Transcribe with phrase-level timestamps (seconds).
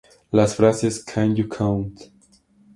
[0.31, 2.09] Las frases "can you count?